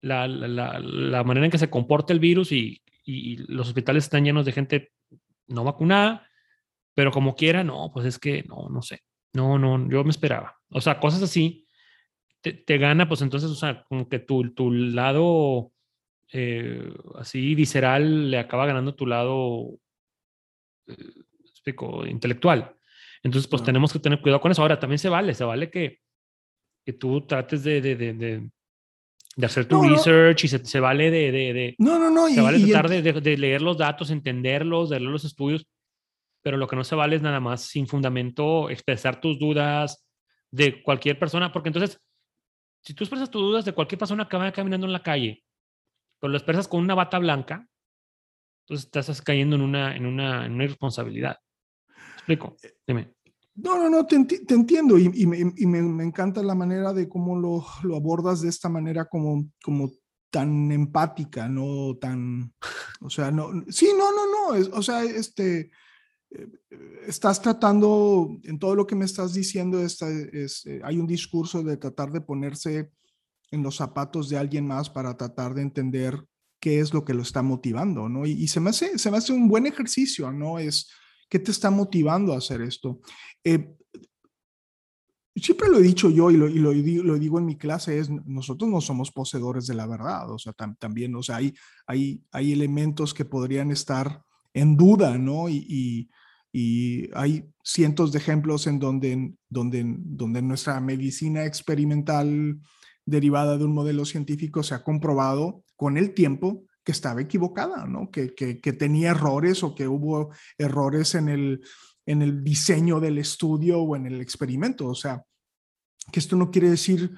[0.01, 4.47] la, la, manera en que se comporta el virus y, y, los hospitales están llenos
[4.47, 4.93] de gente
[5.49, 6.25] no vacunada,
[6.95, 9.01] pero como quiera, no, pues es que no, no sé,
[9.33, 10.57] no, no, yo me esperaba.
[10.71, 11.67] O sea, cosas así
[12.41, 15.73] te, te gana, pues entonces, o sea, como que tu, tu lado
[16.33, 19.79] eh, así visceral le acaba ganando tu lado,
[20.87, 20.95] eh,
[21.45, 22.75] explico, intelectual.
[23.23, 24.63] Entonces, pues tenemos que tener cuidado con eso.
[24.63, 26.01] Ahora, también se vale, se vale que,
[26.85, 28.51] que tú trates de, de, de,
[29.37, 32.29] de, hacer tu research y se, se, vale de, de, No, no, no.
[32.29, 35.67] Se vale tratar de, leer los datos, entenderlos, de leer los estudios,
[36.43, 40.07] pero lo que no se vale es nada más sin fundamento expresar tus dudas
[40.51, 42.01] de cualquier persona, porque entonces,
[42.83, 45.45] si tú expresas tus dudas de cualquier persona que vaya caminando en la calle,
[46.19, 47.67] pero lo expresas con una bata blanca,
[48.65, 51.39] entonces estás cayendo en una, en una, en una irresponsabilidad
[52.31, 52.57] explico?
[52.87, 53.15] Dime.
[53.57, 57.65] No, no, no, te, entiendo y, y, me, me, encanta la manera de cómo lo,
[57.83, 59.91] lo, abordas de esta manera como, como
[60.31, 62.55] tan empática, no tan,
[63.03, 65.71] o sea, no, sí, no, no, no, es, o sea, este, eh,
[67.07, 71.63] estás tratando, en todo lo que me estás diciendo, esta, es, eh, hay un discurso
[71.63, 72.91] de tratar de ponerse
[73.51, 76.25] en los zapatos de alguien más para tratar de entender
[76.61, 78.27] qué es lo que lo está motivando, ¿no?
[78.27, 80.59] Y, y se, me hace, se me hace un buen ejercicio, ¿no?
[80.59, 80.89] Es,
[81.29, 83.01] ¿Qué te está motivando a hacer esto?
[83.43, 83.77] Eh,
[85.37, 88.81] siempre lo he dicho yo y, lo, lo, digo en mi clase, es nosotros no
[88.81, 91.55] somos poseedores de la verdad, o sea, también, o sea, hay,
[91.87, 95.49] hay, hay elementos que podrían estar en duda, ¿no?
[95.49, 96.11] Y,
[96.53, 102.61] hay cientos de ejemplos en donde, donde, donde nuestra medicina experimental
[103.05, 108.11] derivada de un modelo científico se ha comprobado con el tiempo que estaba equivocada, ¿no?
[108.11, 111.61] Que, que, tenía errores o que hubo errores en el,
[112.07, 114.87] en el diseño del estudio o en el experimento.
[114.87, 115.23] O sea,
[116.11, 117.13] que esto no quiere decir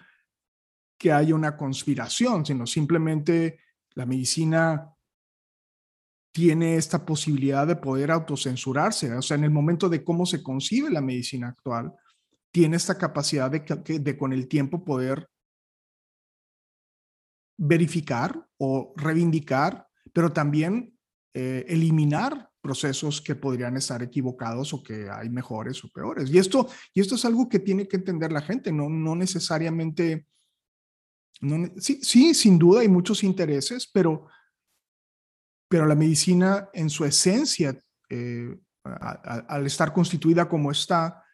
[0.98, 3.60] que haya una conspiración, sino simplemente
[3.94, 4.91] la medicina
[6.32, 9.12] tiene esta posibilidad de poder autocensurarse.
[9.12, 11.92] O sea, en el momento de cómo se concibe la medicina actual,
[12.50, 13.60] tiene esta capacidad de,
[14.00, 15.28] de con el tiempo poder
[17.58, 20.98] verificar o reivindicar, pero también
[21.34, 26.30] eh, eliminar procesos que podrían estar equivocados o que hay mejores o peores.
[26.30, 30.26] Y esto, y esto es algo que tiene que entender la gente, no, no necesariamente,
[31.40, 34.26] no, sí, sí, sin duda hay muchos intereses, pero,
[35.72, 41.24] pero la medicina en su esencia, eh, al estar constituida como está,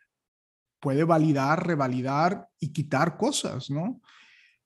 [0.79, 4.01] puede validar, revalidar y quitar cosas, ¿no?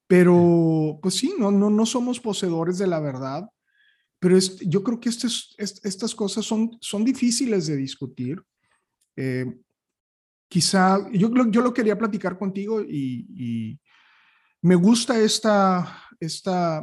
[0.07, 3.49] Pero, pues sí, no, no, no somos poseedores de la verdad,
[4.19, 8.45] pero es, yo creo que este estas cosas son, son difíciles de discutir.
[9.17, 9.59] Eh,
[10.49, 13.81] quizá, yo, yo lo quería platicar contigo y,
[14.61, 16.77] me gusta esta, esta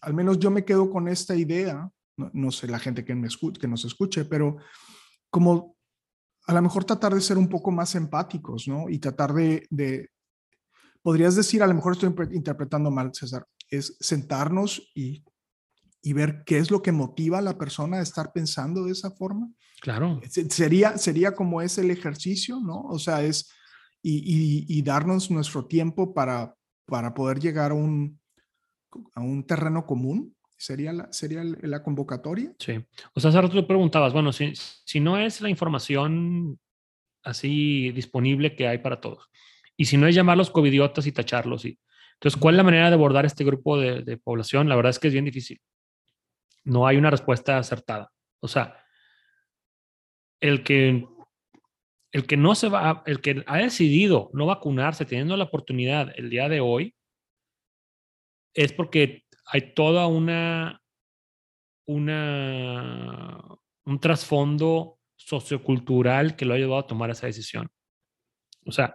[0.00, 3.60] al menos yo me quedo con esta idea, no, sé la gente que, me escuche,
[3.60, 4.56] que nos escuche, pero
[5.30, 5.76] como
[6.46, 8.88] a lo mejor tratar de ser un poco más empáticos, ¿no?
[8.88, 10.10] Y tratar de,
[11.02, 15.24] podrías decir, a lo mejor estoy interpretando mal, César, es sentarnos y,
[16.02, 19.10] y ver qué es lo que motiva a la persona a estar pensando de esa
[19.10, 19.50] forma.
[19.80, 20.20] Claro.
[20.28, 22.82] Sería, sería como es el ejercicio, ¿no?
[22.82, 23.50] O sea, es
[24.08, 28.20] y, y, darnos nuestro tiempo para, para poder llegar a un,
[29.14, 30.35] a un terreno común.
[30.56, 32.54] ¿Sería la, sería la convocatoria?
[32.58, 32.82] Sí.
[33.14, 36.58] O sea, hace rato te preguntabas, bueno, si, si no es la información
[37.22, 39.28] así disponible que hay para todos,
[39.76, 41.64] y si no es llamarlos covidiotas y tacharlos.
[41.66, 41.78] Y,
[42.14, 44.68] entonces, ¿cuál es la manera de abordar este grupo de, población?
[44.68, 45.60] La verdad es que es bien difícil.
[46.64, 48.10] No hay una respuesta acertada.
[48.40, 48.82] O sea,
[50.40, 51.06] el que,
[52.12, 56.30] el que no se va, el que ha decidido no vacunarse teniendo la oportunidad el
[56.30, 56.94] día de hoy,
[58.54, 60.80] es porque hay toda una,
[61.86, 63.38] una,
[63.84, 67.68] un trasfondo sociocultural que lo ha llevado a tomar esa decisión.
[68.64, 68.94] O sea,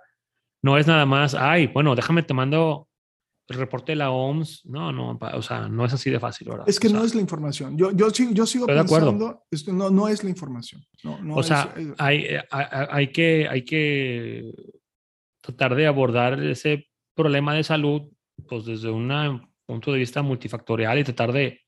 [0.64, 2.88] no es nada más, ay, bueno, déjame te mando
[3.48, 6.70] el reporte de la OMS, no, no, o sea, no es así de fácil, ¿verdad?
[6.70, 7.78] Es que O no sea, es la información.
[7.78, 9.12] Yo, yo, sigo- yo sigo Estoy de acuerdo.
[9.12, 10.82] pensando, esto no, no es la información.
[11.04, 14.54] No, no o es- sea, es- hay, hay, hay que, hay que
[15.42, 18.04] tratar de abordar ese problema de salud
[18.48, 19.08] pues desde un
[19.66, 21.62] punto de vista multifactorial y tratar de,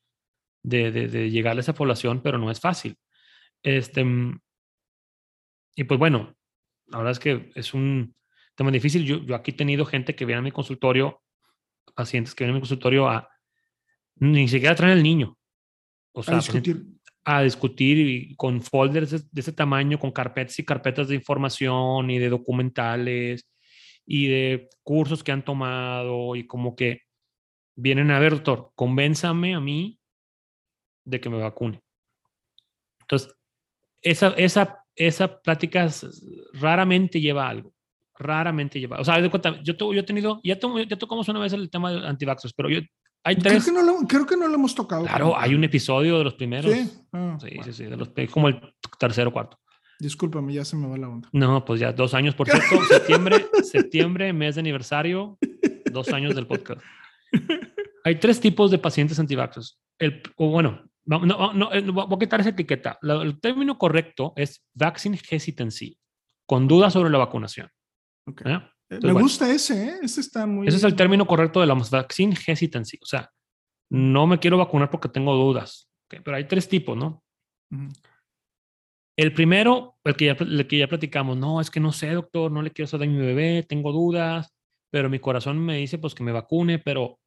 [0.62, 2.96] de, de, de llegar a esa población, pero no es fácil.
[3.62, 4.04] Este,
[5.76, 6.34] y pues bueno,
[6.86, 8.14] la verdad es que es un
[8.54, 9.04] tema difícil.
[9.04, 11.22] Yo, yo aquí he tenido gente que viene a mi consultorio,
[11.94, 13.28] pacientes que vienen a mi consultorio a
[14.16, 15.36] ni siquiera traen al niño.
[16.12, 16.94] O a sea, pacientes- discutir.
[17.24, 22.10] a discutir y con folders de, de ese tamaño, con carpetas y carpetas de información
[22.10, 23.48] y de documentales
[24.06, 27.00] y de cursos que han tomado y como que
[27.76, 29.98] vienen a ver, doctor, convénzame a mí
[31.04, 31.82] de que me vacune.
[33.00, 33.34] Entonces,
[34.02, 35.88] esa, esa, esa plática
[36.54, 37.72] raramente lleva a algo.
[38.18, 39.00] Raramente lleva.
[39.00, 41.68] O sea, de cuenta, yo, yo he tenido, ya, to- ya tocamos una vez el
[41.70, 42.80] tema de antivaxxers, pero yo,
[43.24, 43.64] hay Creo tres.
[43.64, 45.04] que, no lo, creo que no lo hemos tocado.
[45.04, 46.72] Claro, hay un episodio de los primeros.
[46.72, 47.64] Sí, ah, Sí, bueno.
[47.64, 48.60] sí, sí, de los, como el
[48.98, 49.58] tercero o cuarto.
[49.98, 51.28] Discúlpame, ya se me va la onda.
[51.32, 55.38] No, pues ya dos años, por cierto, septiembre, septiembre, mes de aniversario,
[55.90, 56.80] dos años del podcast.
[58.04, 59.80] Hay tres tipos de pacientes antivaxxers.
[59.98, 62.98] El, o bueno, no, no, no, eh, voy a quitar esa etiqueta.
[63.02, 65.98] La- el término correcto es vaccine hesitancy,
[66.46, 67.68] con dudas sobre la vacunación.
[68.28, 68.42] Ok.
[68.46, 68.60] ¿eh?
[68.90, 69.24] Entonces, me bueno.
[69.24, 69.94] gusta ese, ¿eh?
[70.02, 70.68] Ese está muy.
[70.68, 72.98] Ese es el término correcto de la vaccine hesitancy.
[73.02, 73.30] O sea,
[73.90, 75.90] no me quiero vacunar porque tengo dudas.
[76.06, 77.22] Ok, Pero hay tres tipos, ¿no?
[77.72, 77.88] Ujú.
[79.16, 82.50] El primero, el que, ya, el que ya platicamos, no, es que no sé, doctor,
[82.50, 84.52] no le quiero hacer daño a mi bebé, tengo dudas,
[84.90, 87.20] pero mi corazón me dice pues que me vacune, pero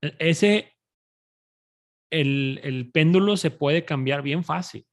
[0.00, 0.74] ese,
[2.10, 4.86] el, el péndulo se puede cambiar bien fácil.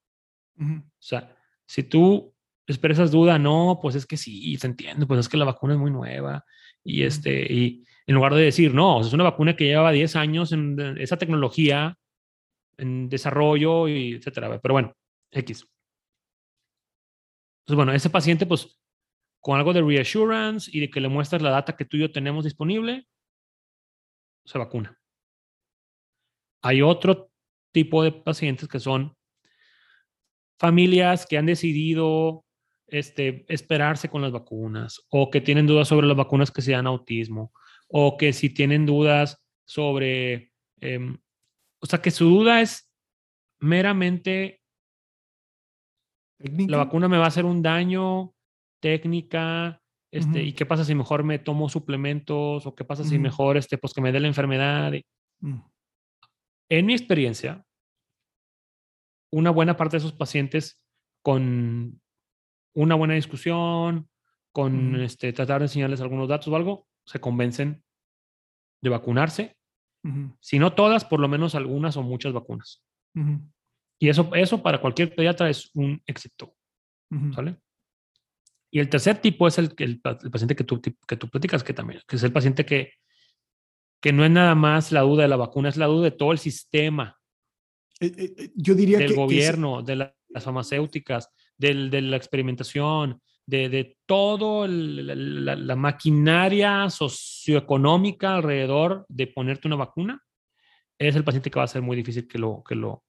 [0.60, 1.36] O sea,
[1.68, 2.34] si tú
[2.68, 5.80] expresas duda, no, pues es que sí, se entiende, pues es que la vacuna es
[5.80, 6.44] muy nueva.
[6.84, 10.52] Y, este, y en lugar de decir, no, es una vacuna que lleva 10 años
[10.52, 11.98] en esa tecnología,
[12.78, 14.60] en desarrollo, y etcétera.
[14.62, 14.94] Pero bueno,
[15.32, 15.68] X.
[17.62, 18.80] Entonces, bueno, ese paciente, pues,
[19.42, 22.12] con algo de reassurance y de que le muestras la data que tú y yo
[22.12, 23.08] tenemos disponible,
[24.46, 24.98] se vacuna.
[26.62, 27.30] Hay otro
[27.72, 29.16] tipo de pacientes que son
[30.58, 32.46] familias que han decidido
[32.88, 36.88] este, esperarse con las vacunas o que tienen dudas sobre las vacunas que se dan
[36.88, 37.52] autismo
[37.88, 41.18] o que si tienen dudas sobre, em,
[41.80, 42.90] o sea, que su duda es
[43.60, 44.62] meramente
[46.38, 46.72] Técnica.
[46.72, 48.34] la vacuna me va a hacer un daño,
[48.80, 49.82] técnica,
[50.16, 53.24] este, y qué pasa si mejor me tomo suplementos o qué pasa si Ujú.
[53.24, 54.94] mejor, este, pues que me dé la enfermedad.
[55.42, 55.60] Mm.
[56.70, 57.66] En mi experiencia,
[59.32, 60.82] una buena parte de esos pacientes
[61.22, 62.02] con
[62.74, 64.10] una buena discusión,
[64.54, 67.84] con este, tratar de enseñarles algunos datos o algo, se convencen
[68.82, 69.58] de vacunarse.
[70.40, 72.84] Si no todas, por lo menos algunas o muchas vacunas.
[74.00, 76.56] Y eso, eso para cualquier pediatra es un éxito.
[77.34, 77.58] ¿Sale?
[78.76, 81.64] Y el tercer tipo es el, el, pa- el paciente que tú, que tú platicas,
[81.64, 82.92] que también, que es el paciente que,
[84.02, 86.34] que no es nada más la duda de la vacuna, es la duda de todo
[86.34, 87.18] el sistema,
[88.02, 91.90] Eh, eh, eh, yo diría del que, que es- gobierno, de la- las farmacéuticas, del,
[91.90, 99.68] de la experimentación, de, de todo el- la, la- la maquinaria socioeconómica alrededor de ponerte
[99.70, 100.22] una vacuna,
[101.00, 103.06] es el paciente que va a ser muy difícil que lo, que lo,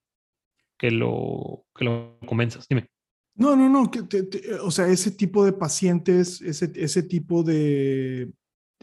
[0.79, 2.69] que lo, que lo convenzas.
[2.69, 2.87] Dime.
[3.37, 7.42] No, no, no, que te- te- o sea, ese tipo de pacientes, ese, ese tipo
[7.42, 8.33] de,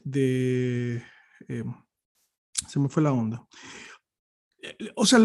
[0.03, 1.01] de,
[1.47, 1.63] eh,
[2.67, 3.45] se me fue la onda.
[4.61, 5.19] Eh, O sea,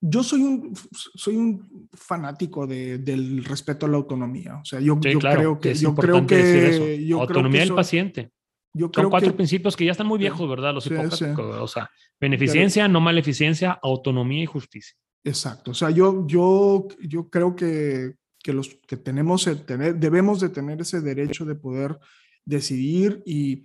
[0.00, 4.56] yo soy un, soy un fanático de- del respeto a la autonomía.
[4.56, 6.84] O sea, yo, Sí, yo claro, creo que, es yo creo decir que, eso.
[6.84, 8.30] creo Autonomía del paciente.
[8.74, 10.74] yo Son creo cuatro que, principios que ya están muy viejos, ¿verdad?
[10.74, 11.18] Los Sí, hipócratas.
[11.18, 11.24] sí.
[11.36, 14.96] O sea, beneficencia, no maleficencia, autonomía y justicia.
[15.24, 15.70] Exacto.
[15.70, 20.50] O sea, yo, yo, yo creo que, que los que tenemos el tener, debemos de
[20.50, 21.98] tener ese derecho de poder
[22.44, 23.62] decidir y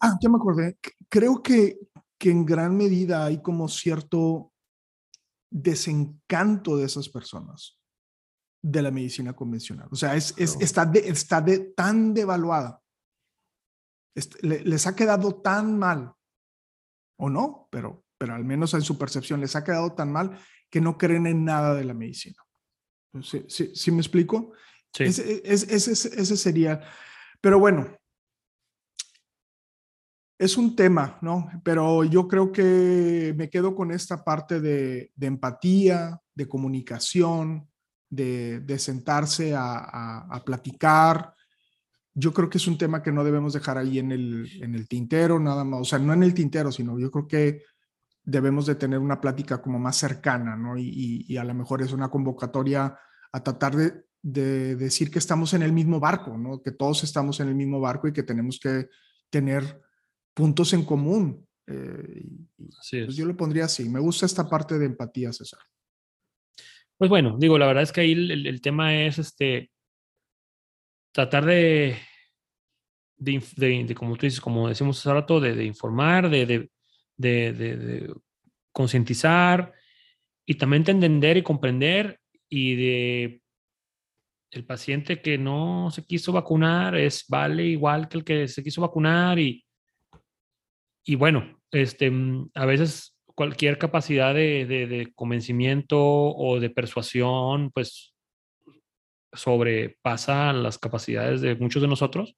[0.00, 0.78] ah, ya me acordé.
[1.08, 1.78] Creo que,
[2.16, 4.52] que en gran medida hay como cierto
[5.50, 7.78] desencanto de esas personas
[8.62, 9.88] de la medicina convencional.
[9.90, 12.80] O sea, es, es- está, de- está de, tan devaluada.
[14.14, 16.12] Est- le- les ha quedado tan mal,
[17.18, 20.38] o no, pero, pero al menos en su percepción les ha quedado tan mal
[20.68, 22.36] que no creen en nada de la medicina.
[23.22, 24.52] ¿Sí, sí, sí me explico?
[24.92, 25.04] Sí.
[25.04, 26.80] Ese, es- ese, ese- ese sería,
[27.40, 27.96] pero bueno,
[30.38, 31.48] es un tema, ¿no?
[31.64, 37.68] Pero yo creo que me quedo con esta parte de, de empatía, de comunicación,
[38.08, 41.34] de, de sentarse a, a- a platicar,
[42.14, 44.88] yo creo que es un tema que no debemos dejar ahí en el, en el
[44.88, 47.62] tintero, nada más, o sea, no en el tintero, sino yo creo que
[48.28, 50.76] debemos de tener una plática como más cercana, ¿no?
[50.76, 52.98] Y, y, a lo mejor es una convocatoria
[53.32, 56.62] a tratar de, de, decir que estamos en el mismo barco, ¿no?
[56.62, 58.88] Que todos estamos en el mismo barco y que tenemos que
[59.30, 59.80] tener
[60.34, 61.46] puntos en común.
[61.66, 62.26] Eh,
[62.56, 63.88] pues yo lo pondría así.
[63.88, 65.60] Me gusta esta parte de empatía, César.
[66.98, 69.70] Pues bueno, digo, la verdad es que ahí el, el tema es este
[71.12, 71.96] tratar de,
[73.16, 76.70] de, como tú dices, como decimos hace rato, de, informar, de,
[77.18, 78.14] de
[78.72, 79.72] concientizar
[80.46, 83.42] y también de entender y comprender y de
[84.50, 88.80] el paciente que no se quiso vacunar es vale igual que el que se quiso
[88.80, 89.64] vacunar y,
[91.04, 92.10] y bueno, este,
[92.54, 98.14] a veces cualquier capacidad de, de convencimiento o de persuasión, pues
[99.32, 102.34] sobrepasa las capacidades de muchos de nosotros.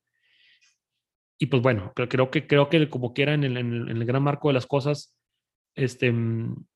[1.43, 4.49] Y pues bueno, creo que, creo que como quiera en el, en el, gran marco
[4.49, 5.17] de las cosas,
[5.75, 6.67] este, mm,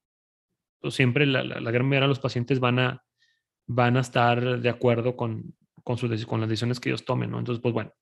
[0.81, 3.05] pues siempre la, la, gran mayoría de los pacientes van a,
[3.67, 7.39] van a estar de acuerdo con, con, su, con las decisiones que ellos tomen, ¿no?
[7.39, 7.93] Entonces, pues bueno.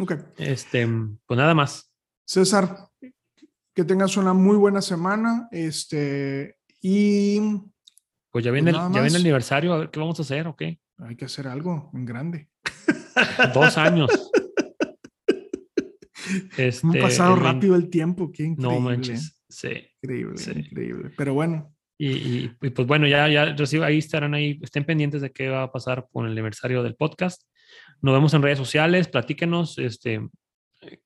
[0.00, 0.14] Ok.
[0.38, 1.94] Este, mm, pues nada más.
[2.24, 2.88] César,
[3.72, 5.46] que tengas una muy buena semana.
[5.52, 7.40] Este, y.
[8.32, 10.48] Pues ya viene, pues el, ya viene el aniversario, a ver qué vamos a hacer,
[10.48, 10.62] ¿ok?
[10.98, 12.48] Hay que hacer algo en grande.
[13.54, 14.31] Dos años.
[16.56, 18.74] Este, ha pasado rápido el tiempo, qué increíble.
[18.74, 19.70] No manches, sí.
[20.02, 21.10] Increíble, increíble.
[21.16, 21.74] Pero bueno.
[21.98, 25.70] Y, pues bueno, ya, ya recibo, ahí estarán ahí, estén pendientes de qué va a
[25.70, 27.42] pasar con el aniversario del podcast.
[28.00, 30.28] Nos vemos en redes sociales, platíquenos, este,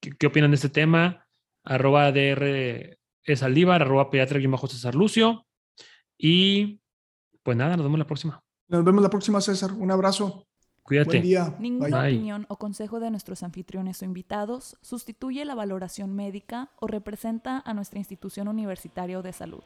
[0.01, 1.27] qué, opinan de este tema.
[1.65, 2.97] Arroba DR
[3.71, 5.47] arroba pediatra bajo César Lucio.
[6.17, 6.81] Y
[7.43, 8.43] pues nada, nos vemos la próxima.
[8.69, 9.73] Nos vemos la próxima, César.
[9.73, 10.49] Un abrazo.
[10.87, 11.11] Cuídate.
[11.11, 11.55] Buen día.
[11.59, 17.61] Ninguna opinión o consejo de nuestros anfitriones o invitados sustituye la valoración médica o representa
[17.65, 19.65] a nuestra institución universitaria de salud.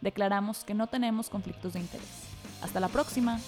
[0.00, 2.24] Declaramos que no tenemos conflictos de interés.
[2.62, 3.38] Hasta la próxima.